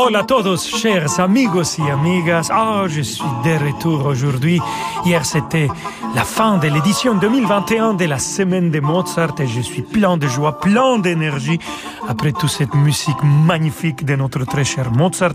Hola 0.00 0.20
a 0.20 0.24
todos, 0.24 0.64
chers 0.64 1.18
amigos 1.18 1.76
y 1.76 1.90
amigas. 1.90 2.50
Ah, 2.52 2.84
je 2.86 3.00
suis 3.00 3.20
de 3.42 3.58
retour 3.58 4.06
aujourd'hui. 4.06 4.60
Hier, 5.04 5.26
c'était 5.26 5.66
la 6.14 6.22
fin 6.22 6.56
de 6.56 6.68
l'édition 6.68 7.16
2021 7.16 7.94
de 7.94 8.04
la 8.04 8.20
semaine 8.20 8.70
de 8.70 8.78
Mozart 8.78 9.34
et 9.40 9.48
je 9.48 9.60
suis 9.60 9.82
plein 9.82 10.16
de 10.16 10.28
joie, 10.28 10.60
plein 10.60 11.00
d'énergie 11.00 11.58
après 12.06 12.30
toute 12.30 12.48
cette 12.48 12.74
musique 12.74 13.20
magnifique 13.24 14.04
de 14.04 14.14
notre 14.14 14.44
très 14.44 14.64
cher 14.64 14.92
Mozart. 14.92 15.34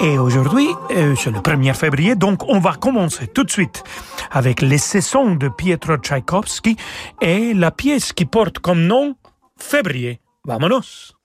Et 0.00 0.18
aujourd'hui, 0.18 0.68
euh, 0.92 1.16
c'est 1.16 1.32
le 1.32 1.40
1er 1.40 1.74
février, 1.74 2.14
donc 2.14 2.48
on 2.48 2.60
va 2.60 2.74
commencer 2.74 3.26
tout 3.26 3.42
de 3.42 3.50
suite 3.50 3.82
avec 4.30 4.62
les 4.62 4.78
saisons 4.78 5.34
de 5.34 5.48
Pietro 5.48 5.96
Tchaïkovski 5.96 6.76
et 7.20 7.54
la 7.54 7.72
pièce 7.72 8.12
qui 8.12 8.24
porte 8.24 8.60
comme 8.60 8.86
nom 8.86 9.16
Février. 9.58 10.20
Vamonos! 10.44 11.16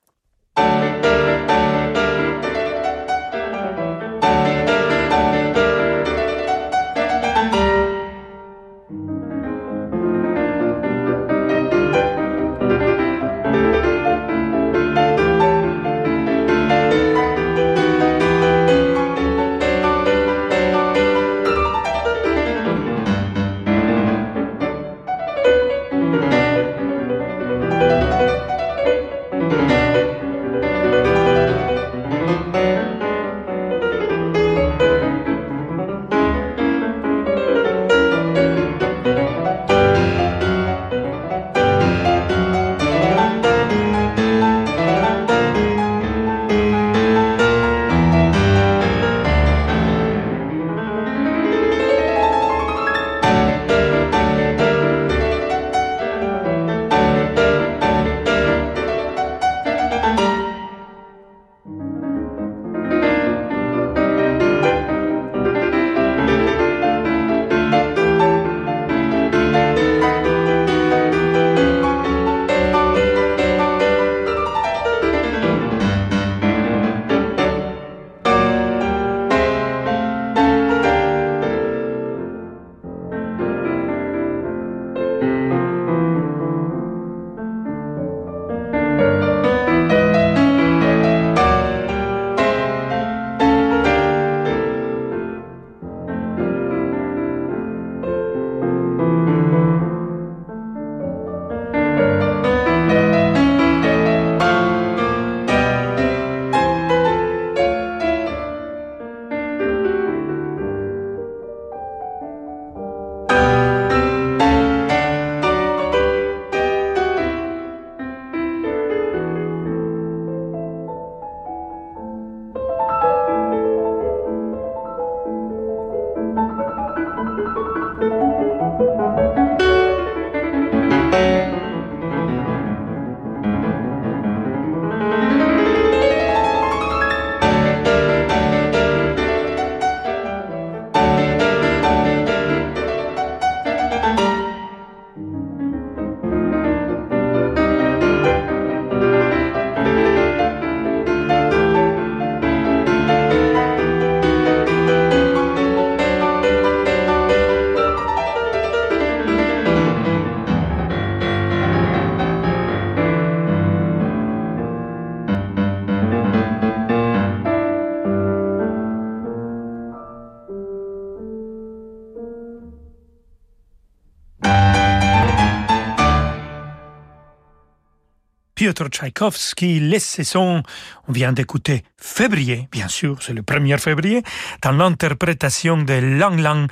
Piotr 178.61 178.89
Tchaïkovski, 178.89 179.79
les 179.79 179.97
saisons. 179.97 180.61
On 181.07 181.11
vient 181.11 181.33
d'écouter 181.33 181.83
Février, 181.97 182.67
bien 182.71 182.87
sûr, 182.87 183.17
c'est 183.19 183.33
le 183.33 183.41
1er 183.41 183.79
février, 183.79 184.21
dans 184.61 184.71
l'interprétation 184.71 185.77
de 185.77 185.93
Lang 185.93 186.39
Lang 186.39 186.69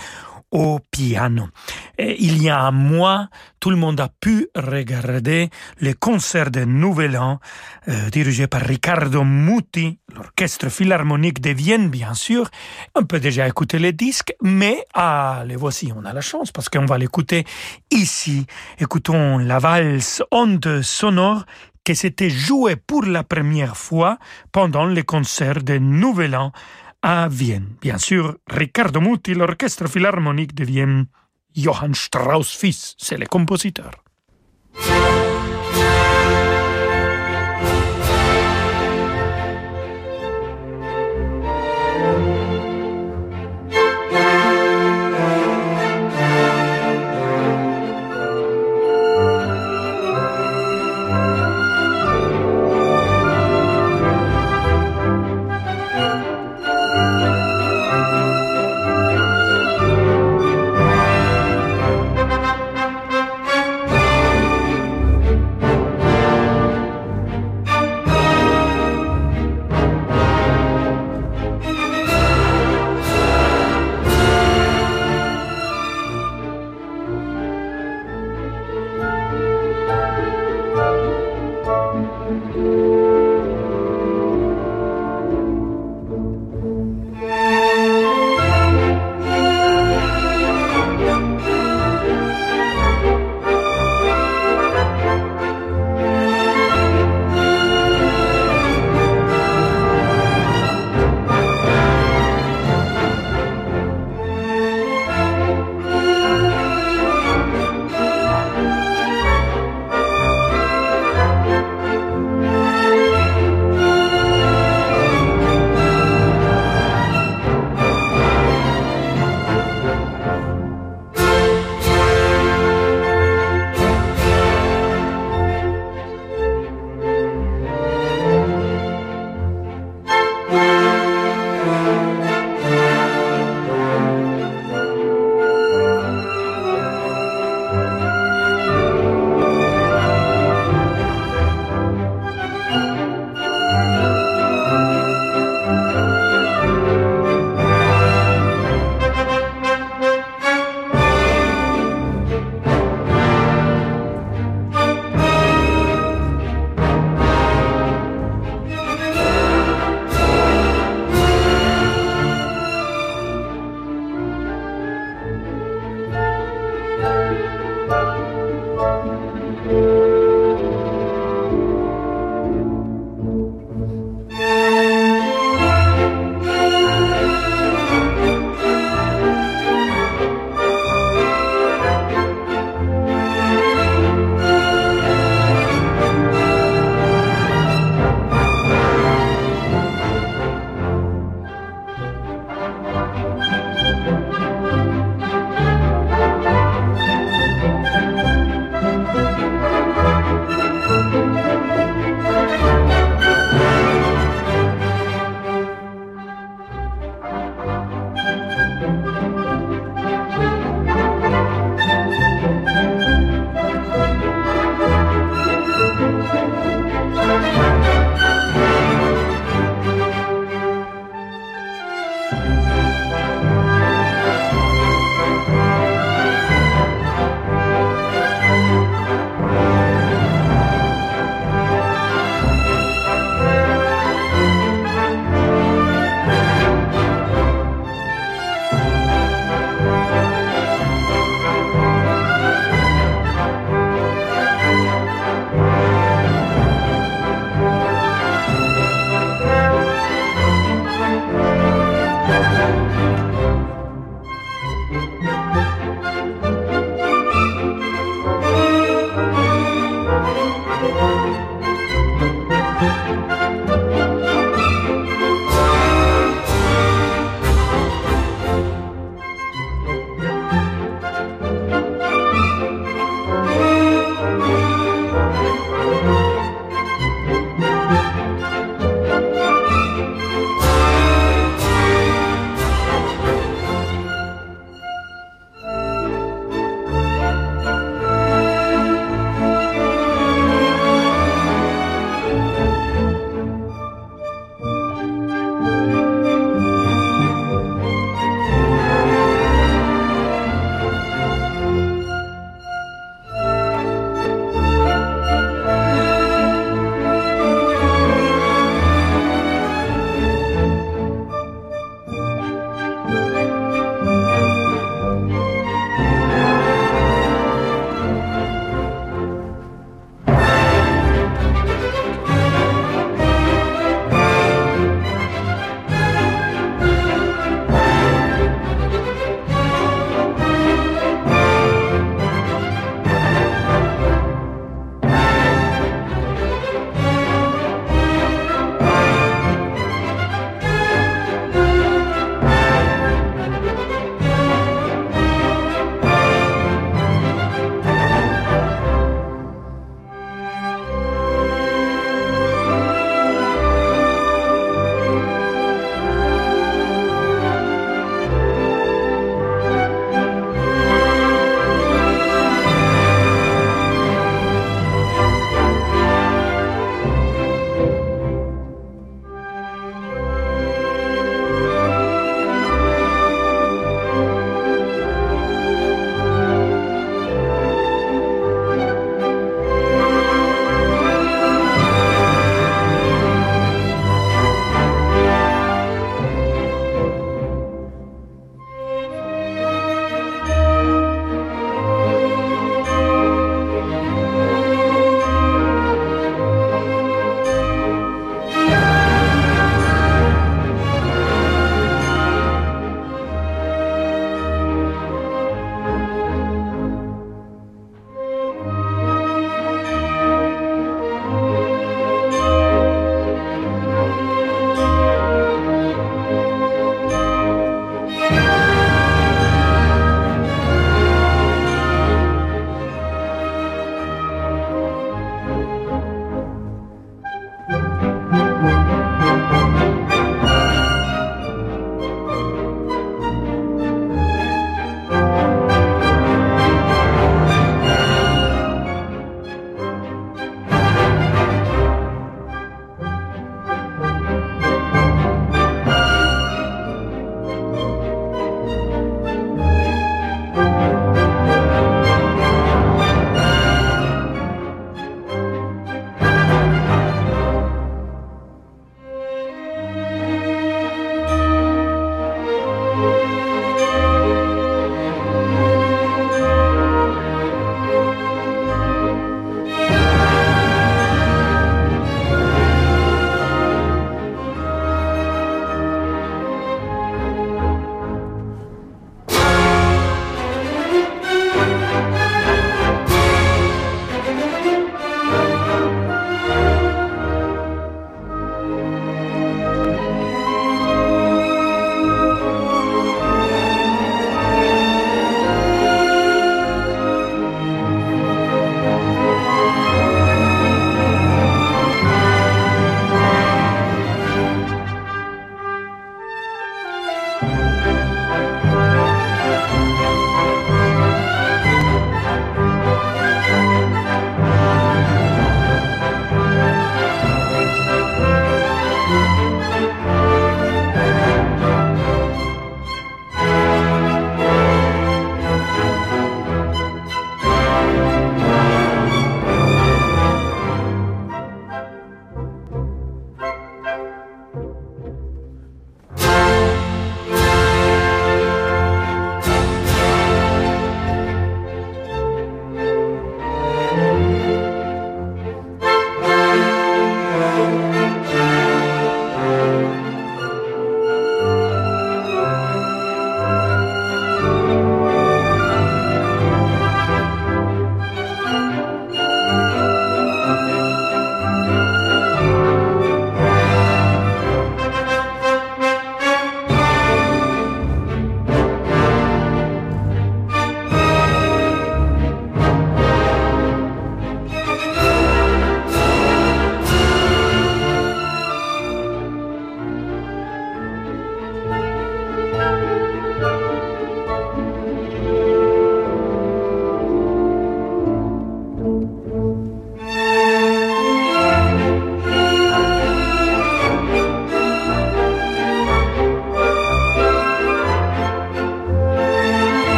au 0.52 0.80
piano. 0.92 1.48
il 1.98 2.44
y 2.44 2.50
a 2.50 2.62
un 2.62 2.72
mois, 2.72 3.30
tout 3.60 3.72
le 3.72 3.76
monde 3.76 4.00
a 4.00 4.08
pu 4.08 4.50
regarder 4.56 5.50
le 5.80 5.94
concert 5.94 6.52
de 6.52 6.64
Nouvel 6.64 7.18
An, 7.18 7.40
euh, 7.88 8.12
dirigé 8.12 8.46
par 8.46 8.62
Riccardo 8.62 9.24
Muti, 9.24 9.98
l'orchestre 10.16 10.70
philharmonique 10.70 11.42
de 11.42 11.50
Vienne, 11.50 11.90
bien 11.90 12.14
sûr. 12.14 12.52
On 12.94 13.04
peut 13.04 13.20
déjà 13.20 13.48
écouter 13.48 13.80
les 13.80 13.94
disques, 13.94 14.36
mais 14.44 14.86
ah, 14.94 15.44
les 15.48 15.56
voici, 15.56 15.92
on 15.96 16.06
a 16.06 16.14
la 16.14 16.22
chance 16.22 16.52
parce 16.52 16.70
qu'on 16.70 16.86
va 16.86 17.00
l'écouter 17.00 17.46
ici. 17.90 18.46
Écoutons 18.78 19.40
la 19.40 19.58
valse 19.58 20.22
Onde 20.32 20.82
sonore 20.84 21.46
que 21.90 21.96
s'était 21.96 22.30
joué 22.30 22.76
pour 22.76 23.02
la 23.02 23.24
première 23.24 23.76
fois 23.76 24.20
pendant 24.52 24.86
les 24.86 25.02
concerts 25.02 25.64
de 25.64 25.80
Nouvel 25.80 26.36
An 26.36 26.52
à 27.02 27.28
Vienne. 27.28 27.78
Bien 27.82 27.98
sûr, 27.98 28.38
Riccardo 28.48 29.02
Muti, 29.02 29.34
l'orchestre 29.34 29.88
philharmonique 29.90 30.54
de 30.54 30.66
Vienne, 30.66 31.08
Johann 31.56 31.96
Strauss 31.96 32.56
fils, 32.56 32.96
c'est 33.00 33.18
le 33.18 33.26
compositeur. 33.26 33.90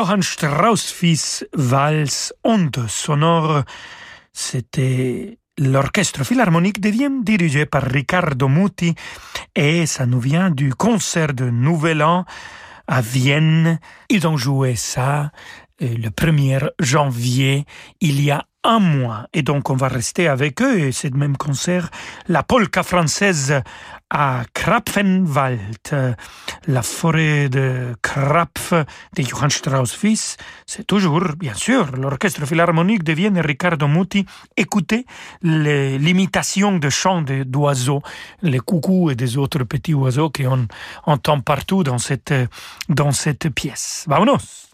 Johann 0.00 0.22
Strauss 0.22 0.90
fils 0.90 1.44
Vals 1.52 2.32
Onde 2.42 2.86
sonore. 2.88 3.64
C'était 4.32 5.36
l'orchestre 5.58 6.24
philharmonique 6.24 6.80
de 6.80 6.88
Vienne 6.88 7.22
dirigé 7.22 7.66
par 7.66 7.82
Riccardo 7.82 8.48
Muti 8.48 8.94
et 9.54 9.84
ça 9.84 10.06
nous 10.06 10.18
vient 10.18 10.48
du 10.50 10.74
concert 10.74 11.34
de 11.34 11.50
Nouvel 11.50 12.02
An 12.02 12.24
à 12.86 13.02
Vienne. 13.02 13.78
Ils 14.08 14.26
ont 14.26 14.38
joué 14.38 14.74
ça 14.74 15.32
euh, 15.82 15.94
le 15.98 16.08
1er 16.08 16.70
janvier, 16.78 17.66
il 18.00 18.22
y 18.22 18.30
a 18.30 18.46
un 18.64 18.78
mois. 18.78 19.26
Et 19.32 19.42
donc, 19.42 19.70
on 19.70 19.76
va 19.76 19.88
rester 19.88 20.28
avec 20.28 20.60
eux. 20.62 20.78
Et 20.78 20.92
c'est 20.92 21.10
le 21.10 21.18
même 21.18 21.36
concert, 21.36 21.90
la 22.28 22.42
polka 22.42 22.82
française 22.82 23.62
à 24.10 24.42
Krapfenwald, 24.54 26.18
la 26.66 26.82
forêt 26.82 27.48
de 27.48 27.94
Krapf 28.02 28.72
de 28.72 29.22
Johann 29.22 29.50
Strauss 29.50 29.92
fils. 29.92 30.36
C'est 30.66 30.86
toujours, 30.86 31.24
bien 31.38 31.54
sûr, 31.54 31.96
l'orchestre 31.96 32.44
philharmonique 32.44 33.04
de 33.04 33.12
Vienne 33.12 33.38
Riccardo 33.38 33.86
Muti. 33.86 34.26
Écoutez 34.56 35.06
l'imitation 35.42 36.78
de 36.78 36.90
chants 36.90 37.22
d'oiseaux, 37.22 38.02
les 38.42 38.58
coucous 38.58 39.10
et 39.10 39.14
des 39.14 39.36
autres 39.36 39.62
petits 39.64 39.94
oiseaux 39.94 40.30
qu'on 40.30 40.66
entend 41.04 41.40
partout 41.40 41.84
dans 41.84 41.98
cette, 41.98 42.34
dans 42.88 43.12
cette 43.12 43.48
pièce. 43.50 44.04
Vamonos! 44.08 44.70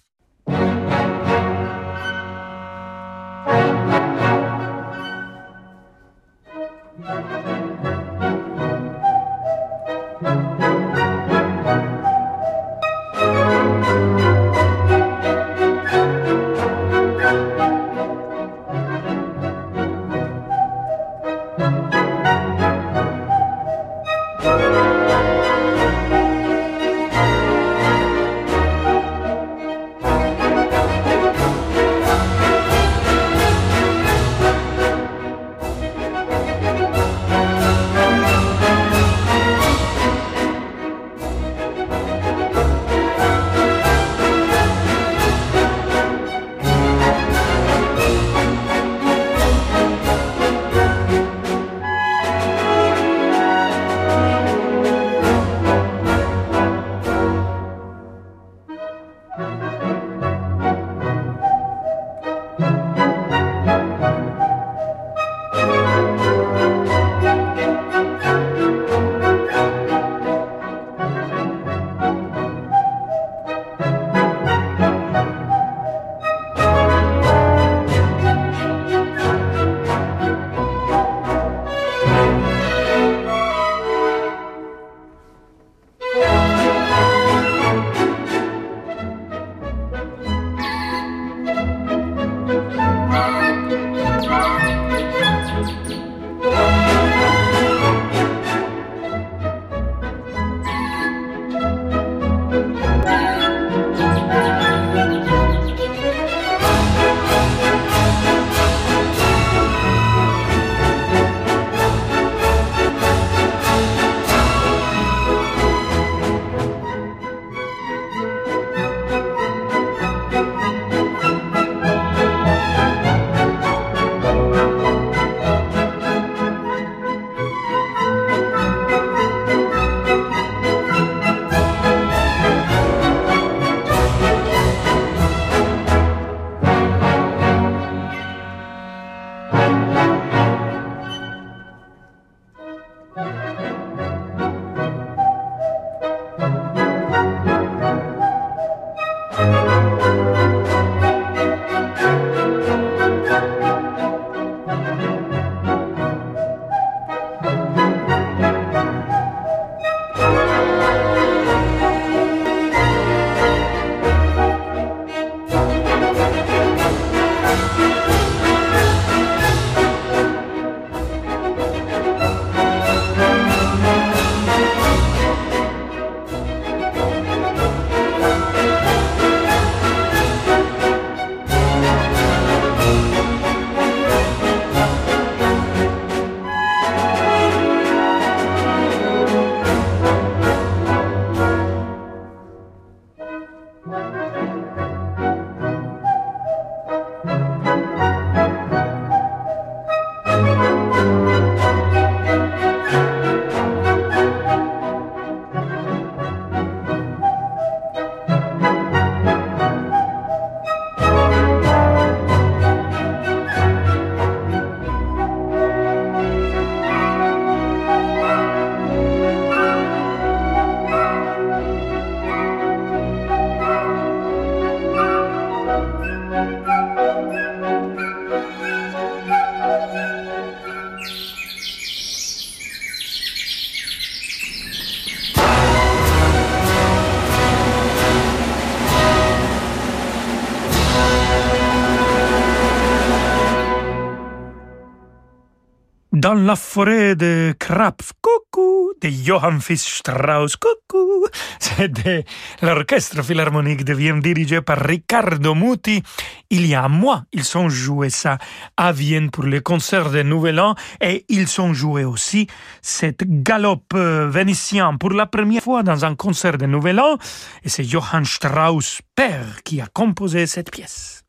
Forêt 246.76 247.17
de 247.17 247.54
Krapf, 247.58 248.12
coucou, 248.21 248.93
de 249.00 249.08
Johann 249.08 249.62
Strauss, 249.62 250.56
coucou. 250.56 251.25
C'était 251.58 252.26
l'orchestre 252.60 253.23
philharmonique 253.23 253.82
de 253.82 253.95
Vienne 253.95 254.21
dirigé 254.21 254.60
par 254.60 254.80
Riccardo 254.80 255.54
Muti. 255.54 256.02
Il 256.50 256.67
y 256.67 256.75
a 256.75 256.84
un 256.84 256.89
mois, 256.89 257.25
ils 257.32 257.56
ont 257.56 257.71
joué 257.71 258.10
ça 258.10 258.36
à 258.76 258.93
Vienne 258.93 259.30
pour 259.30 259.45
le 259.45 259.62
concert 259.62 260.10
de 260.10 260.23
Nouvel 260.23 260.60
An 260.60 260.75
et 261.00 261.25
ils 261.30 261.58
ont 261.62 261.73
joué 261.73 262.04
aussi 262.04 262.47
cette 262.82 263.25
galope 263.43 263.95
euh, 263.95 264.28
vénitien 264.28 264.99
pour 264.99 265.12
la 265.12 265.25
première 265.25 265.62
fois 265.62 265.82
dans 265.82 266.04
un 266.04 266.15
concert 266.15 266.58
de 266.58 266.67
Nouvel 266.67 267.00
An 267.00 267.17
et 267.65 267.71
c'est 267.71 267.84
Johann 267.84 268.26
Strauss 268.26 269.00
père 269.15 269.62
qui 269.65 269.80
a 269.80 269.86
composé 269.86 270.47
cette 270.47 270.71
pièce. 270.71 271.25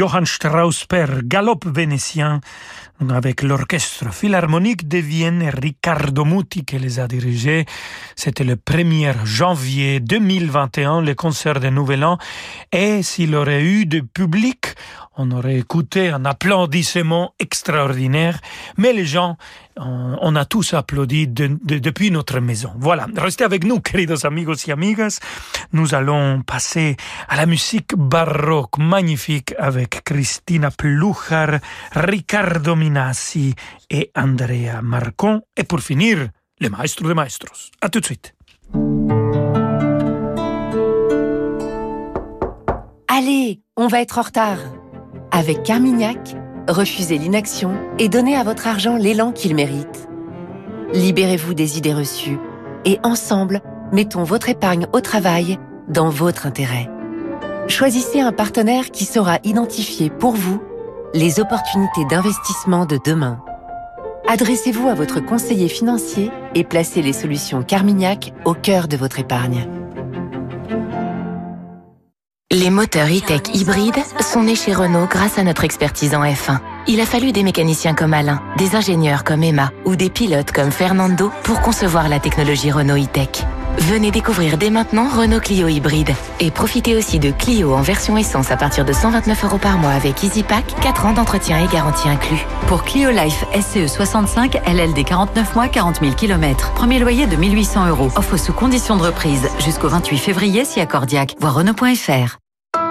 Johann 0.00 0.24
Strauss 0.24 0.86
père 0.86 1.20
Galop 1.24 1.60
vénitien 1.66 2.40
avec 3.10 3.42
l'orchestre 3.42 4.10
philharmonique 4.14 4.88
de 4.88 4.96
Vienne 4.96 5.42
et 5.42 5.50
Riccardo 5.50 6.24
Muti 6.24 6.64
qui 6.64 6.78
les 6.78 6.98
a 6.98 7.06
dirigés. 7.06 7.66
C'était 8.16 8.44
le 8.44 8.56
1er 8.56 9.26
janvier 9.26 10.00
2021, 10.00 11.02
le 11.02 11.14
concert 11.14 11.60
de 11.60 11.68
Nouvel 11.68 12.02
An. 12.04 12.16
Et 12.72 13.02
s'il 13.02 13.34
aurait 13.34 13.62
eu 13.62 13.84
de 13.84 14.00
public, 14.00 14.74
on 15.20 15.30
aurait 15.32 15.58
écouté 15.58 16.08
un 16.08 16.24
applaudissement 16.24 17.34
extraordinaire, 17.38 18.40
mais 18.78 18.94
les 18.94 19.04
gens, 19.04 19.36
on, 19.76 20.34
a 20.34 20.44
tous 20.46 20.72
applaudi 20.72 21.28
depuis 21.28 22.10
notre 22.10 22.40
maison. 22.40 22.72
Voilà, 22.78 23.06
restez 23.16 23.44
avec 23.44 23.64
nous, 23.64 23.80
queridos 23.80 24.24
amigos 24.24 24.66
y 24.66 24.72
amigas. 24.72 25.20
Nous 25.72 25.94
allons 25.94 26.42
passer 26.42 26.96
à 27.28 27.36
la 27.36 27.46
musique 27.46 27.94
baroque 27.94 28.78
magnifique 28.78 29.54
avec 29.58 30.02
Christina 30.04 30.70
Plujar, 30.70 31.60
Ricardo 31.92 32.74
Minassi 32.74 33.54
et 33.90 34.10
Andrea 34.16 34.80
Marcon. 34.82 35.42
Et 35.56 35.64
pour 35.64 35.80
finir, 35.80 36.28
le 36.60 36.68
maestro 36.70 37.08
de 37.08 37.14
maestros. 37.14 37.70
À 37.80 37.88
tout 37.90 38.00
de 38.00 38.06
suite. 38.06 38.34
Allez, 43.08 43.60
on 43.76 43.86
va 43.86 44.00
être 44.00 44.18
en 44.18 44.22
retard. 44.22 44.58
Avec 45.32 45.62
Carmignac, 45.62 46.34
refusez 46.68 47.16
l'inaction 47.16 47.72
et 48.00 48.08
donnez 48.08 48.34
à 48.34 48.42
votre 48.42 48.66
argent 48.66 48.96
l'élan 48.96 49.30
qu'il 49.30 49.54
mérite. 49.54 50.08
Libérez-vous 50.92 51.54
des 51.54 51.78
idées 51.78 51.94
reçues 51.94 52.38
et 52.84 52.98
ensemble, 53.04 53.60
mettons 53.92 54.24
votre 54.24 54.48
épargne 54.48 54.88
au 54.92 55.00
travail 55.00 55.58
dans 55.88 56.10
votre 56.10 56.46
intérêt. 56.46 56.90
Choisissez 57.68 58.20
un 58.20 58.32
partenaire 58.32 58.90
qui 58.90 59.04
saura 59.04 59.38
identifier 59.44 60.10
pour 60.10 60.32
vous 60.32 60.60
les 61.14 61.38
opportunités 61.38 62.04
d'investissement 62.06 62.84
de 62.84 62.98
demain. 63.04 63.40
Adressez-vous 64.26 64.88
à 64.88 64.94
votre 64.94 65.20
conseiller 65.20 65.68
financier 65.68 66.32
et 66.56 66.64
placez 66.64 67.02
les 67.02 67.12
solutions 67.12 67.62
Carmignac 67.62 68.32
au 68.44 68.54
cœur 68.54 68.88
de 68.88 68.96
votre 68.96 69.20
épargne. 69.20 69.68
Les 72.52 72.68
moteurs 72.68 73.06
e-tech 73.06 73.42
hybrides 73.54 74.02
sont 74.20 74.42
nés 74.42 74.56
chez 74.56 74.74
Renault 74.74 75.06
grâce 75.08 75.38
à 75.38 75.44
notre 75.44 75.62
expertise 75.62 76.16
en 76.16 76.24
F1. 76.24 76.58
Il 76.88 77.00
a 77.00 77.06
fallu 77.06 77.30
des 77.30 77.44
mécaniciens 77.44 77.94
comme 77.94 78.12
Alain, 78.12 78.42
des 78.56 78.74
ingénieurs 78.74 79.22
comme 79.22 79.44
Emma 79.44 79.70
ou 79.84 79.94
des 79.94 80.10
pilotes 80.10 80.50
comme 80.50 80.72
Fernando 80.72 81.30
pour 81.44 81.60
concevoir 81.60 82.08
la 82.08 82.18
technologie 82.18 82.72
Renault 82.72 82.96
e-tech. 82.96 83.46
Venez 83.78 84.10
découvrir 84.10 84.58
dès 84.58 84.70
maintenant 84.70 85.08
Renault 85.08 85.38
Clio 85.38 85.68
hybride 85.68 86.10
et 86.40 86.50
profitez 86.50 86.96
aussi 86.96 87.20
de 87.20 87.30
Clio 87.30 87.72
en 87.72 87.82
version 87.82 88.16
essence 88.18 88.50
à 88.50 88.56
partir 88.56 88.84
de 88.84 88.92
129 88.92 89.44
euros 89.44 89.58
par 89.58 89.78
mois 89.78 89.92
avec 89.92 90.24
EasyPack, 90.24 90.74
4 90.82 91.06
ans 91.06 91.12
d'entretien 91.12 91.64
et 91.64 91.72
garantie 91.72 92.08
inclus. 92.08 92.44
Pour 92.66 92.82
Clio 92.82 93.12
Life 93.12 93.44
SCE 93.54 93.86
65, 93.86 94.60
LLD 94.66 95.04
49 95.04 95.54
mois, 95.54 95.68
40 95.68 96.00
000 96.00 96.14
km. 96.16 96.72
Premier 96.72 96.98
loyer 96.98 97.28
de 97.28 97.36
1800 97.36 97.86
euros. 97.90 98.10
Offre 98.16 98.36
sous 98.36 98.52
condition 98.52 98.96
de 98.96 99.04
reprise 99.04 99.48
jusqu'au 99.64 99.88
28 99.88 100.18
février 100.18 100.64
si 100.64 100.80
accordiaque. 100.80 101.36
Voir 101.38 101.54
Renault.fr. 101.54 102.39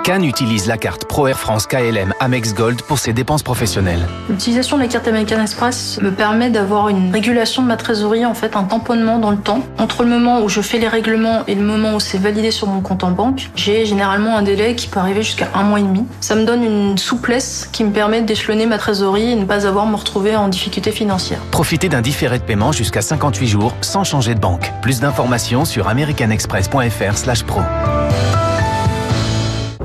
Cannes 0.04 0.24
utilise 0.24 0.68
la 0.68 0.78
carte 0.78 1.06
Pro 1.06 1.28
Air 1.28 1.38
France 1.38 1.68
KLM 1.68 2.14
Amex 2.20 2.54
Gold 2.54 2.82
pour 2.82 3.00
ses 3.00 3.14
dépenses 3.14 3.44
professionnelles. 3.44 4.08
L'utilisation 4.30 4.78
de 4.78 4.84
la 4.84 4.88
carte 4.88 5.08
American 5.08 5.42
Express 5.42 6.00
me 6.02 6.12
permet 6.12 6.50
d'avoir 6.50 6.90
une 6.90 7.12
régulation 7.12 7.62
de 7.62 7.68
ma 7.68 7.78
trésorerie, 7.78 8.26
en 8.26 8.34
fait 8.34 8.56
un 8.56 8.64
tamponnement 8.64 9.20
dans 9.20 9.32
le 9.32 9.38
temps. 9.38 9.62
Entre 9.78 10.04
le 10.04 10.10
moment 10.10 10.42
où 10.42 10.50
je 10.50 10.62
fais 10.62 10.80
les 10.80 10.88
règlements 10.88 11.44
et 11.48 11.56
le 11.56 11.62
moment 11.62 11.96
où 11.96 12.00
c'est 12.00 12.18
validé 12.18 12.52
sur 12.52 12.68
mon 12.68 12.82
compte 12.82 13.04
en 13.04 13.12
banque, 13.12 13.50
j'ai 13.56 13.86
généralement 13.86 14.38
un 14.38 14.42
délai 14.42 14.76
qui 14.76 14.88
peut 14.88 15.00
arriver 15.00 15.22
jusqu'à 15.22 15.50
un 15.54 15.64
mois 15.64 15.80
et 15.80 15.84
demi. 15.84 16.06
Ça 16.22 16.36
me 16.36 16.46
donne 16.46 16.64
une 16.64 16.98
souplesse 16.98 17.70
qui 17.72 17.84
me 17.84 17.92
permet 17.92 18.22
d'échelonner 18.22 18.66
ma 18.66 18.78
trésorerie 18.78 19.32
et 19.32 19.36
ne 19.36 19.46
pas 19.46 19.68
avoir 19.68 19.86
à 19.86 19.90
me 19.90 19.96
retrouver 19.96 20.36
en 20.36 20.48
difficulté 20.48 20.92
financière. 20.92 21.40
Profitez 21.52 21.90
d'un 21.90 22.02
différé 22.02 22.40
de 22.40 22.44
paiement 22.44 22.72
jusqu'à 22.72 23.02
58 23.02 23.48
jours 23.48 23.74
sans 23.82 24.04
changer 24.04 24.36
de 24.36 24.40
banque. 24.40 24.72
Plus 24.82 25.02
d'informations 25.02 25.66
sur 25.66 25.88
americanexpress.fr/pro. 25.88 27.99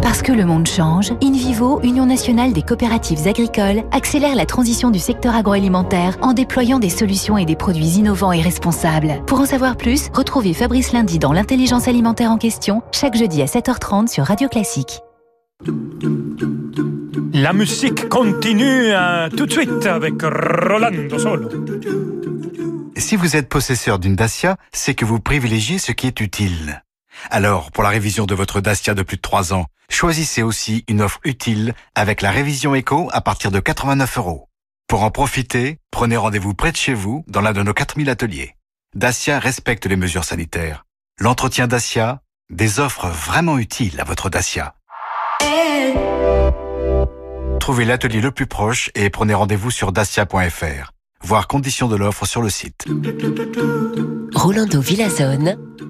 Parce 0.05 0.21
que 0.21 0.33
le 0.33 0.45
monde 0.45 0.69
change, 0.69 1.13
InVivo, 1.23 1.81
Union 1.83 2.05
nationale 2.05 2.53
des 2.53 2.61
coopératives 2.61 3.27
agricoles, 3.27 3.85
accélère 3.91 4.35
la 4.35 4.45
transition 4.45 4.91
du 4.91 4.99
secteur 4.99 5.35
agroalimentaire 5.35 6.19
en 6.21 6.35
déployant 6.35 6.79
des 6.79 6.91
solutions 6.91 7.39
et 7.39 7.47
des 7.47 7.57
produits 7.57 7.97
innovants 7.97 8.31
et 8.31 8.43
responsables. 8.43 9.23
Pour 9.27 9.41
en 9.41 9.47
savoir 9.47 9.79
plus, 9.79 10.11
retrouvez 10.13 10.53
Fabrice 10.53 10.93
Lundi 10.93 11.19
dans 11.19 11.33
l'intelligence 11.33 11.89
alimentaire 11.89 12.31
en 12.31 12.37
question, 12.37 12.83
chaque 12.93 13.17
jeudi 13.17 13.41
à 13.41 13.47
7h30 13.47 14.09
sur 14.09 14.25
Radio 14.25 14.47
Classique. 14.49 15.01
La 17.33 17.55
musique 17.55 18.07
continue 18.11 18.93
tout 19.35 19.47
de 19.47 19.53
suite 19.53 19.87
avec 19.87 20.21
Rolando 20.21 21.19
Solo. 21.19 21.49
Si 22.97 23.17
vous 23.17 23.37
êtes 23.37 23.49
possesseur 23.49 23.99
d'une 23.99 24.17
Dacia, 24.17 24.59
c'est 24.71 24.95
que 24.95 25.07
vous 25.07 25.19
privilégiez 25.19 25.79
ce 25.79 25.93
qui 25.93 26.07
est 26.07 26.21
utile. 26.21 26.84
Alors, 27.31 27.71
pour 27.71 27.83
la 27.83 27.91
révision 27.91 28.27
de 28.27 28.35
votre 28.35 28.61
Dacia 28.61 28.95
de 28.95 29.03
plus 29.03 29.17
de 29.17 29.23
3 29.23 29.53
ans, 29.53 29.67
choisissez 29.91 30.43
aussi 30.43 30.85
une 30.89 31.03
offre 31.03 31.21
utile 31.25 31.75
avec 31.95 32.23
la 32.23 32.31
révision 32.31 32.75
éco 32.75 33.09
à 33.13 33.21
partir 33.21 33.51
de 33.51 33.61
89 33.61 34.19
euros. 34.19 34.49
Pour 34.89 35.03
en 35.03 35.11
profiter, 35.11 35.79
prenez 35.91 36.17
rendez-vous 36.17 36.55
près 36.55 36.73
de 36.73 36.77
chez 36.77 36.95
vous 36.95 37.25
dans 37.27 37.41
l'un 37.41 37.53
de 37.53 37.63
nos 37.63 37.73
4000 37.73 38.11
ateliers. 38.11 38.55
Dacia 38.95 39.39
respecte 39.39 39.87
les 39.87 39.97
mesures 39.97 40.25
sanitaires. 40.25 40.85
L'entretien 41.19 41.67
Dacia, 41.67 42.21
des 42.51 42.81
offres 42.81 43.09
vraiment 43.09 43.59
utiles 43.59 44.01
à 44.01 44.05
votre 44.05 44.31
Dacia. 44.31 44.75
Trouvez 47.65 47.87
l'atelier 47.87 48.21
le 48.21 48.31
plus 48.31 48.47
proche 48.47 48.91
et 48.95 49.09
prenez 49.09 49.33
rendez-vous 49.33 49.71
sur 49.71 49.91
dacia.fr. 49.91 50.93
Voir 51.23 51.49
conditions 51.49 51.89
de 51.89 51.97
l'offre 51.97 52.27
sur 52.27 52.43
le 52.43 52.51
site. 52.51 52.85
Rolando 54.35 54.83
Villazone 54.83 55.57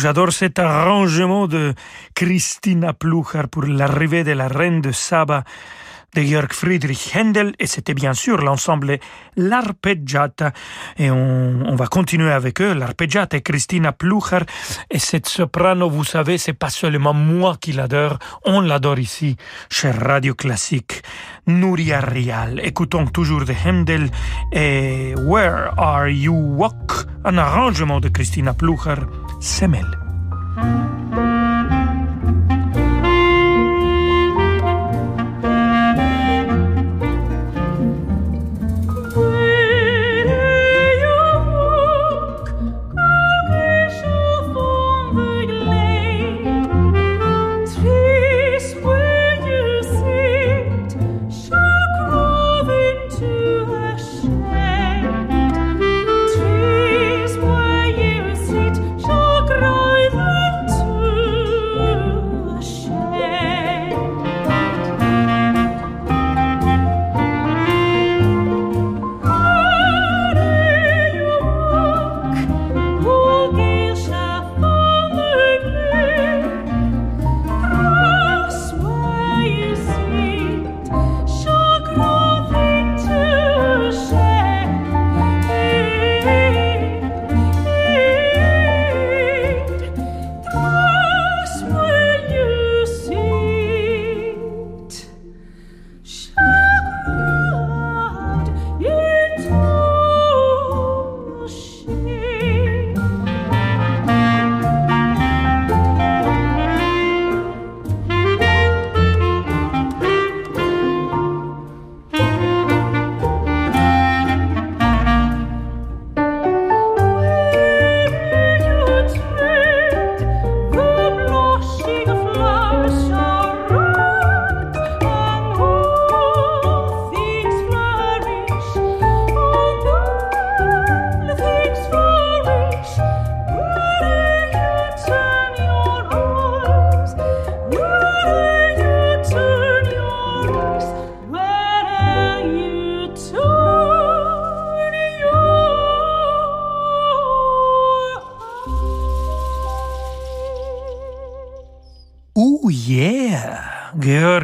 J'adore 0.00 0.32
cet 0.32 0.58
arrangement 0.58 1.46
de 1.46 1.74
Christina 2.14 2.94
Pluchar 2.94 3.48
pour 3.48 3.64
l'arrivée 3.64 4.24
de 4.24 4.32
la 4.32 4.48
reine 4.48 4.80
de 4.80 4.92
Saba 4.92 5.44
de 6.14 6.22
Georg 6.22 6.52
Friedrich 6.52 7.14
Händel 7.14 7.54
et 7.58 7.66
c'était 7.66 7.94
bien 7.94 8.14
sûr 8.14 8.38
l'ensemble 8.38 8.98
L'Arpeggiata. 9.36 10.52
Et 10.98 11.10
on, 11.10 11.74
va 11.74 11.86
continuer 11.86 12.32
avec 12.32 12.60
eux, 12.60 12.72
l'Arpeggiata 12.74 13.36
et 13.36 13.42
Christina 13.42 13.92
Plucher. 13.92 14.40
Et 14.90 14.98
cette 14.98 15.28
soprano, 15.28 15.88
vous 15.88 16.04
savez, 16.04 16.38
c'est 16.38 16.52
pas 16.52 16.70
seulement 16.70 17.14
moi 17.14 17.56
qui 17.60 17.72
l'adore, 17.72 18.18
on 18.44 18.60
l'adore 18.60 18.98
ici 18.98 19.36
chez 19.70 19.90
Radio 19.90 20.34
Classique. 20.34 21.02
Nuria 21.46 22.00
Rial, 22.00 22.60
écoutons 22.62 23.06
toujours 23.06 23.44
de 23.44 23.52
Händel 23.52 24.10
et 24.52 25.14
Where 25.16 25.72
Are 25.76 26.08
You 26.08 26.34
Walk, 26.34 27.06
un 27.24 27.38
arrangement 27.38 28.00
de 28.00 28.08
Christina 28.08 28.52
Plucher, 28.52 28.96
Semel. 29.40 30.09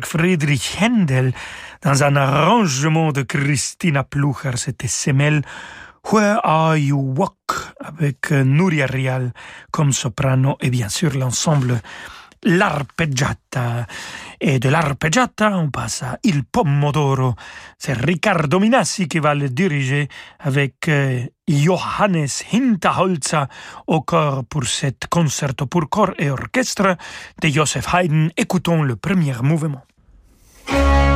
Friedrich 0.07 0.79
Händel 0.81 1.33
dans 1.83 2.05
un 2.05 2.14
arrangement 2.14 3.11
de 3.11 3.23
Christina 3.23 4.05
Plucher, 4.05 4.53
c'était 4.55 4.87
Semel 4.87 5.42
Where 6.12 6.38
Are 6.45 6.77
You 6.77 7.14
Walk 7.16 7.75
avec 7.81 8.31
Nuria 8.31 8.87
Rial 8.87 9.33
comme 9.73 9.92
soprano 9.92 10.57
et 10.61 10.71
bien 10.71 10.88
sûr 10.88 11.12
l'ensemble 11.19 11.81
L'Arpeggiata. 12.45 13.87
Et 14.40 14.61
de 14.61 14.69
l'Arpeggiata, 14.69 15.59
on 15.59 15.71
passe 15.71 16.05
à 16.05 16.19
Il 16.23 16.45
Pomodoro. 16.45 17.35
C'est 17.77 17.95
Riccardo 17.95 18.61
Minassi 18.61 19.09
qui 19.09 19.19
va 19.19 19.35
le 19.35 19.49
diriger 19.49 20.09
avec 20.38 20.88
euh, 20.88 21.25
Johannes 21.49 22.29
Hinterholzer 22.53 23.49
au 23.88 24.03
corps 24.03 24.45
pour 24.45 24.64
cet 24.64 25.09
concerto 25.09 25.66
pour 25.66 25.88
corps 25.88 26.14
et 26.19 26.31
orchestre 26.31 26.97
de 27.42 27.49
Joseph 27.49 27.92
Haydn. 27.92 28.29
Écoutons 28.37 28.85
le 28.85 28.95
premier 28.95 29.35
mouvement. 29.42 29.83
Bye. 30.66 31.15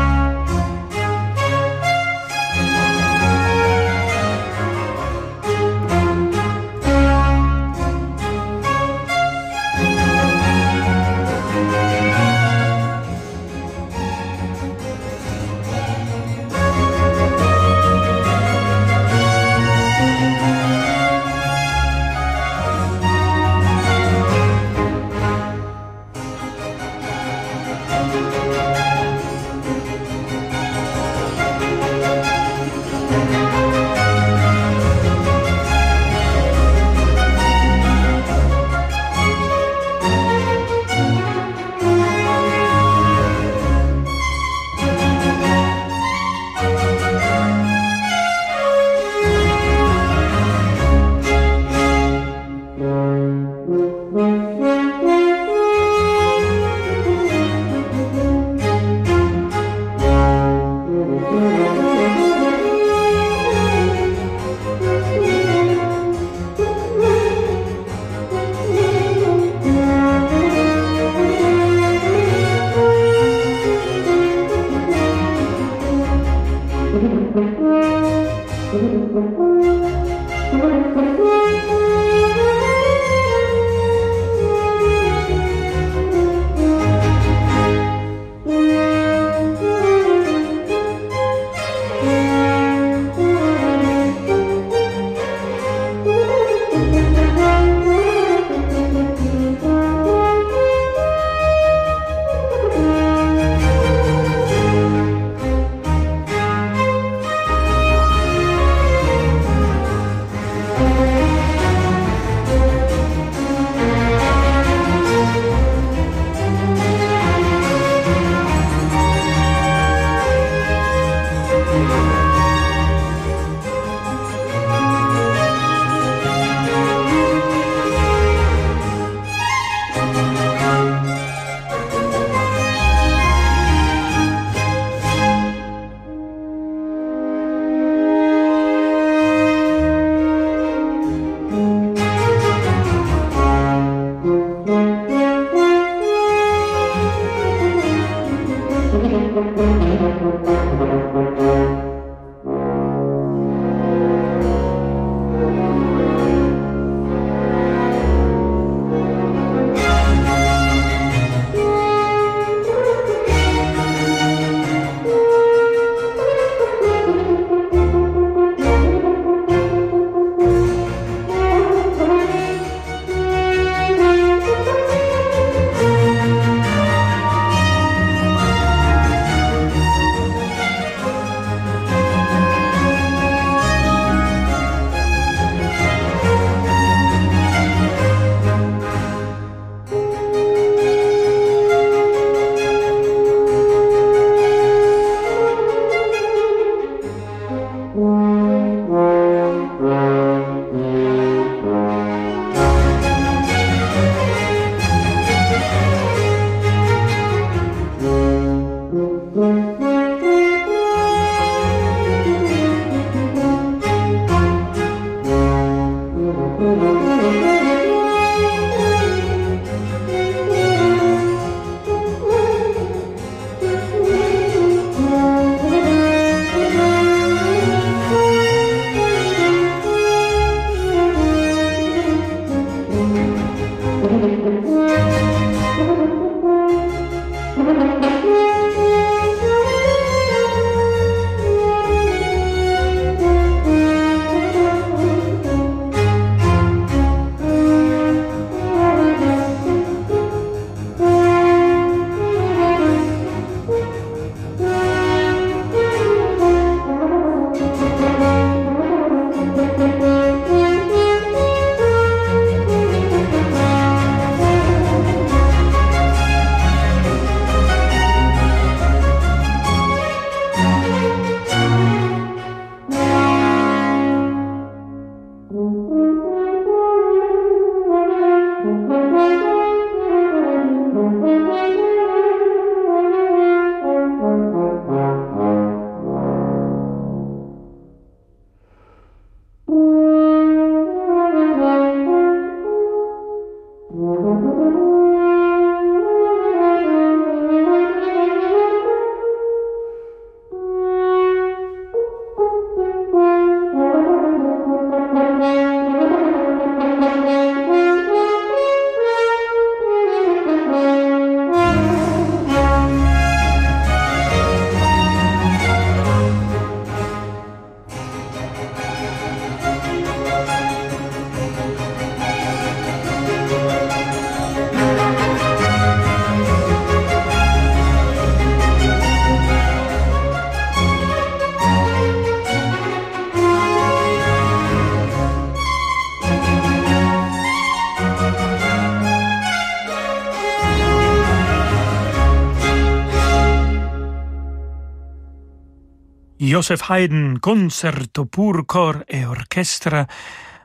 Joseph 346.51 346.91
Haydn, 346.91 347.39
concerto 347.39 348.25
pour 348.25 348.67
corps 348.67 349.05
et 349.07 349.25
orchestre. 349.25 350.07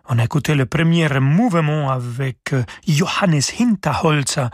On 0.08 0.20
a 0.20 0.24
écouté 0.24 0.54
le 0.54 0.68
premier 0.68 1.08
mouvement 1.20 1.90
avec 1.90 2.54
euh, 2.54 2.64
Johannes 2.88 3.42
Hinterholzer 3.60 4.50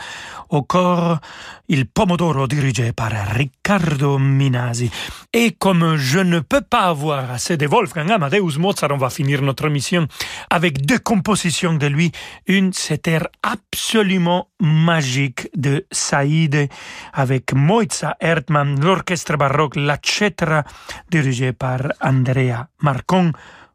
au 0.49 0.61
corps 0.61 1.19
Il 1.67 1.85
Pomodoro 1.87 2.47
dirigé 2.47 2.93
par 2.93 3.11
Riccardo 3.11 4.17
Minasi. 4.17 4.89
Et 5.33 5.51
comme 5.51 5.97
je 5.97 6.19
ne 6.19 6.39
peux 6.39 6.61
pas 6.61 6.83
avoir 6.83 7.31
assez 7.31 7.57
de 7.57 7.67
Wolfgang 7.67 8.11
Amadeus 8.11 8.57
Mozart, 8.59 8.91
on 8.91 8.97
va 8.97 9.09
finir 9.09 9.41
notre 9.41 9.67
mission 9.67 10.07
avec 10.49 10.85
deux 10.85 10.99
compositions 10.99 11.73
de 11.73 11.87
lui. 11.87 12.11
Une, 12.47 12.71
c'était 12.71 13.19
absolument 13.43 14.47
magique 14.61 15.49
de 15.55 15.85
Saïd 15.91 16.69
avec 17.13 17.53
Moitza 17.53 18.15
Erdmann, 18.21 18.79
l'orchestre 18.79 19.35
baroque 19.35 19.75
La 19.75 19.97
Cetra 20.01 20.63
dirigé 21.09 21.51
par 21.51 21.81
Andrea 22.01 22.67
Marcon. 22.81 23.33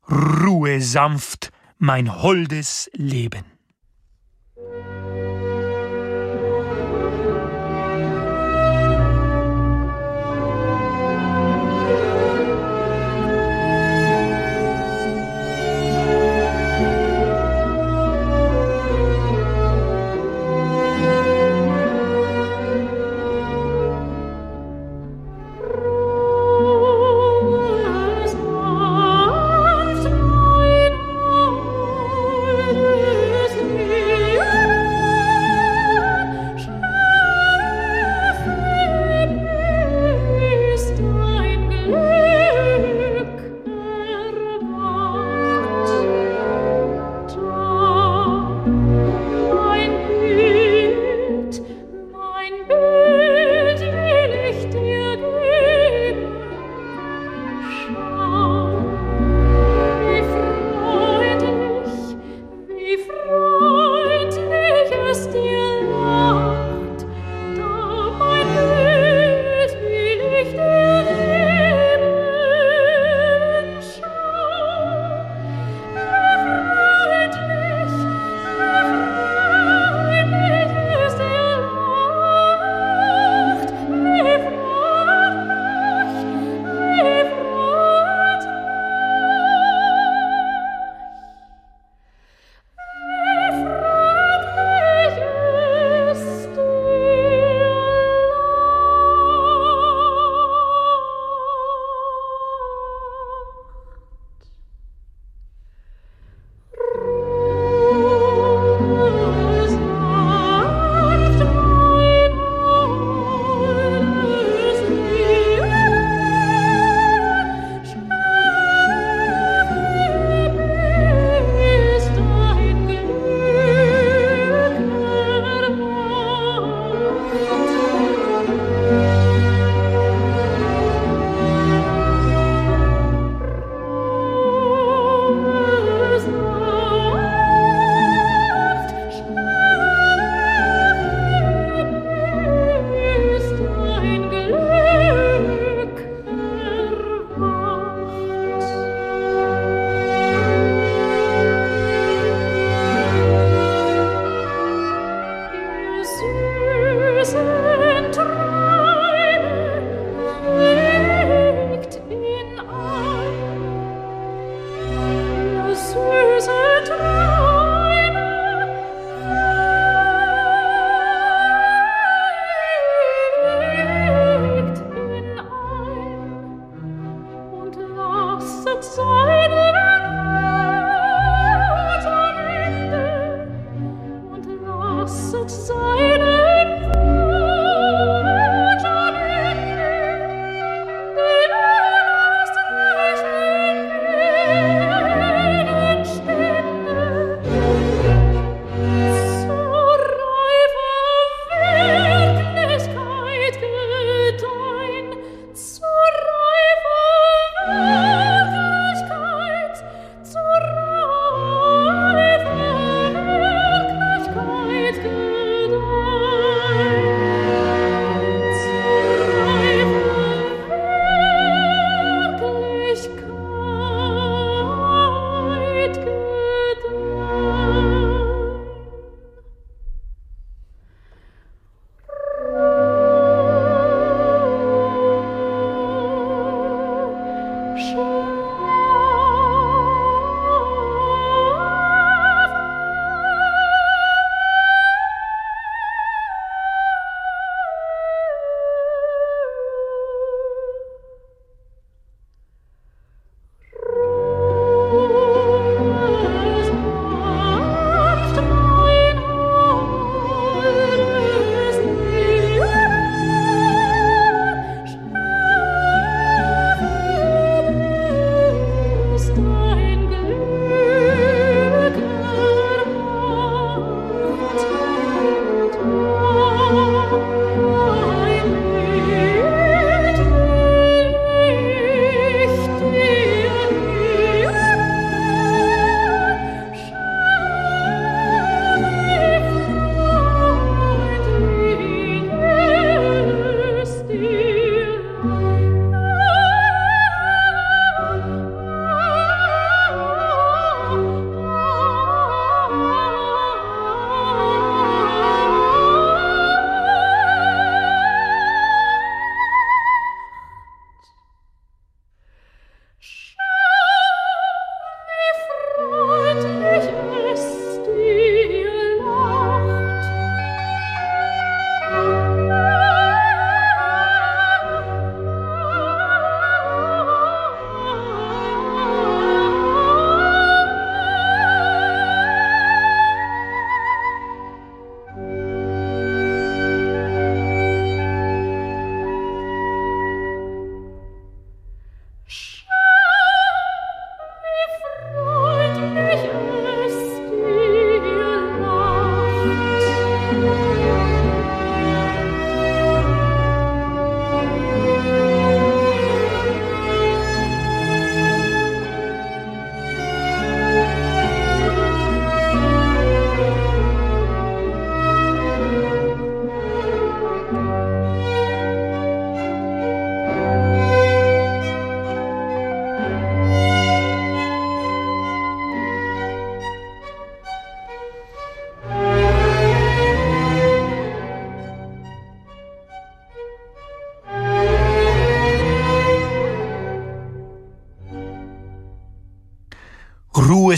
Ruhe 0.08 0.80
sanft, 0.80 1.50
mein 1.78 2.22
holdes 2.22 2.90
Leben. 2.94 3.44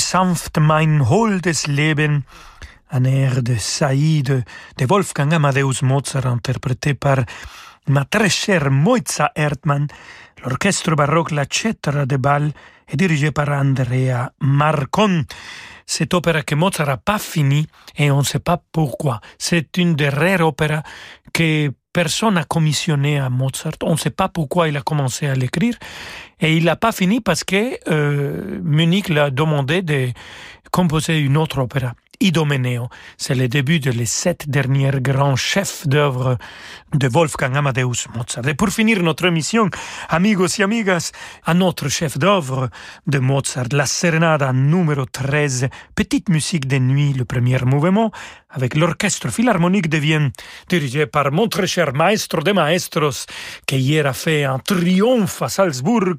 Sanft 0.09 0.57
mein 0.59 1.03
holdes 1.03 1.67
Leben, 1.67 2.25
un 2.93 3.05
air 3.05 3.43
de 3.43 3.59
Saïd 3.59 4.45
de 4.77 4.87
Wolfgang 4.87 5.35
Amadeus 5.35 5.83
Mozart 5.83 6.25
interprété 6.25 6.95
par 6.95 7.27
ma 7.89 8.07
très 8.07 8.31
chère 8.31 8.71
Moitza 8.71 9.31
Erdmann, 9.35 9.87
l'orchestre 10.43 10.95
baroque 10.97 11.33
La 11.33 11.45
Cetra 11.45 12.07
de 12.07 12.17
Bâle 12.17 12.53
est 12.89 12.97
dirigé 12.97 13.33
par 13.33 13.51
Andrea 13.51 14.33
Marcon. 14.41 15.27
Cette 15.85 16.15
opéra 16.15 16.43
que 16.43 16.55
Mozart 16.55 16.87
n'a 16.87 16.97
pas 16.97 17.19
fini 17.19 17.67
et 17.95 18.11
on 18.11 18.21
ne 18.21 18.25
sait 18.25 18.39
pas 18.39 18.63
pourquoi. 18.73 19.21
C'est 19.37 19.77
une 19.77 19.95
des 19.95 20.09
rares 20.09 20.47
opéras 20.47 20.85
que 21.35 21.71
personne 22.03 22.35
n'a 22.35 22.45
commissionné 22.45 23.19
à 23.19 23.29
Mozart. 23.29 23.73
On 23.83 23.95
ne 23.95 23.97
sait 23.97 24.11
pas 24.11 24.29
pourquoi 24.29 24.69
il 24.69 24.77
a 24.77 24.83
commencé 24.83 25.27
à 25.27 25.35
l'écrire. 25.35 25.75
Et 26.41 26.57
il 26.57 26.63
n'a 26.67 26.77
pas 26.77 26.93
fini 26.93 27.21
parce 27.21 27.43
que 27.43 27.77
euh, 27.91 28.61
Munich 28.63 29.09
l'a 29.09 29.31
demandé 29.31 29.83
de 29.83 30.11
composer 30.71 31.19
une 31.19 31.37
autre 31.37 31.59
opéra. 31.59 31.95
Idomeneo. 32.21 32.89
C'est 33.17 33.35
le 33.35 33.49
début 33.49 33.81
de 33.81 33.91
les 33.91 34.07
sept 34.07 34.49
derniers 34.49 35.01
grands 35.01 35.37
chefs 35.37 35.87
d'œuvre 35.87 36.39
de 36.95 37.09
Wolfgang 37.09 37.57
Amadeus 37.57 38.09
Mozart. 38.15 38.47
Et 38.49 38.55
pour 38.55 38.71
finir 38.71 39.03
notre 39.03 39.27
émission, 39.27 39.69
amigos 40.09 40.59
et 40.59 40.63
amigas, 40.63 41.13
un 41.47 41.61
autre 41.61 41.89
chef 41.89 42.19
d'œuvre 42.19 42.71
de 43.07 43.19
Mozart, 43.19 43.69
la 43.73 43.87
Serenada 43.87 44.53
numéro 44.53 45.05
13, 45.05 45.69
petite 45.95 46.29
musique 46.29 46.67
de 46.67 46.79
nuit, 46.79 47.13
le 47.13 47.25
premier 47.25 47.59
mouvement, 47.65 48.11
avec 48.51 48.75
l'orchestre 48.75 49.29
philharmonique 49.31 49.89
de 49.89 49.99
Vienne, 49.99 50.31
dirigé 50.69 51.07
par 51.07 51.31
mon 51.33 51.49
très 51.49 51.67
cher 51.67 51.93
maestro 51.93 52.43
de 52.43 52.53
maestros, 52.53 53.27
qui 53.67 53.77
hier 53.77 54.07
a 54.07 54.13
fait 54.13 54.45
un 54.45 54.59
triomphe 54.59 55.43
à 55.43 55.49
Salzbourg, 55.49 56.17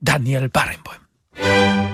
Daniel 0.00 0.48
Barenboim. 0.48 1.93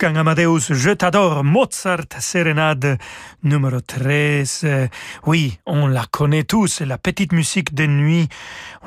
Wolfgang 0.00 0.20
Amadeus, 0.20 0.72
je 0.72 0.92
t'adore, 0.92 1.44
Mozart, 1.44 2.06
sérénade 2.20 2.96
numéro 3.42 3.82
13. 3.82 4.66
Oui, 5.26 5.58
on 5.66 5.88
la 5.88 6.06
connaît 6.10 6.44
tous, 6.44 6.80
la 6.80 6.96
petite 6.96 7.32
musique 7.34 7.74
de 7.74 7.84
nuit. 7.84 8.26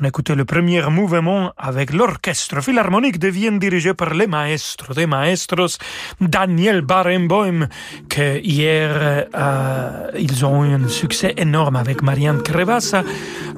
On 0.02 0.06
écoutait 0.06 0.34
le 0.34 0.44
premier 0.44 0.82
mouvement 0.90 1.54
avec 1.56 1.94
l'orchestre 1.94 2.62
philharmonique 2.64 3.20
de 3.20 3.28
Vienne 3.28 3.60
dirigé 3.60 3.94
par 3.94 4.16
les 4.16 4.26
maestros 4.26 4.96
des 4.96 5.06
maestros, 5.06 5.78
Daniel 6.20 6.82
Barenboim, 6.82 7.68
que 8.10 8.40
hier, 8.40 9.28
euh, 9.36 10.12
ils 10.18 10.44
ont 10.46 10.66
eu 10.66 10.74
un 10.74 10.88
succès 10.88 11.36
énorme 11.38 11.76
avec 11.76 12.02
Marianne 12.02 12.42
Crevassa 12.42 13.04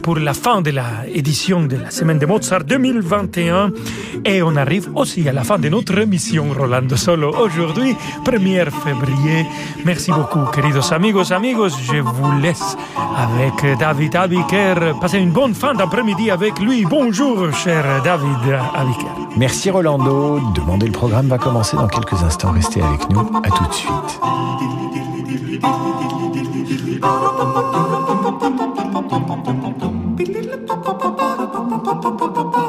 pour 0.04 0.18
la 0.18 0.34
fin 0.34 0.62
de 0.62 0.72
la 0.72 1.08
édition 1.08 1.64
de 1.64 1.78
la 1.78 1.90
semaine 1.90 2.20
de 2.20 2.26
Mozart 2.26 2.66
2021. 2.66 3.72
Et 4.26 4.44
on 4.44 4.58
arrive 4.58 4.90
aussi 4.94 5.30
à 5.30 5.32
la 5.32 5.46
fin 5.46 5.58
de 5.58 5.70
notre 5.70 5.98
émission 6.00 6.52
Rolando 6.52 6.98
Solo 6.98 7.45
aujourd'hui, 7.46 7.96
1er 8.24 8.70
février. 8.72 9.46
Merci 9.86 10.12
beaucoup, 10.12 10.46
queridos 10.52 10.92
amigos, 10.92 11.32
amigos. 11.32 11.70
Je 11.82 11.98
vous 11.98 12.32
laisse 12.40 12.76
avec 13.16 13.78
David 13.80 14.16
Abiker. 14.16 14.76
Passez 15.00 15.20
une 15.20 15.32
bonne 15.32 15.54
fin 15.54 15.74
d'après-midi 15.74 16.32
avec 16.32 16.60
lui. 16.60 16.86
Bonjour, 16.86 17.54
cher 17.54 17.84
David 18.04 18.60
Abiker. 18.76 19.08
Merci, 19.38 19.70
Rolando. 19.70 20.40
Demandez 20.54 20.88
le 20.88 20.92
programme 20.92 21.28
va 21.28 21.38
commencer 21.38 21.78
dans 21.78 21.88
quelques 21.88 22.22
instants. 22.24 22.52
Restez 22.52 22.82
avec 22.82 23.10
nous. 23.10 23.20
À 23.44 23.50
tout 23.50 23.68
de 23.68 23.74
suite. 23.74 24.20